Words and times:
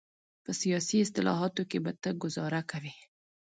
په 0.43 0.51
سیاسي 0.61 0.97
اصطلاحاتو 1.05 1.63
کې 1.69 1.77
به 1.83 1.91
ته 2.01 2.09
ګوزاره 2.23 2.61
کوې. 2.71 2.93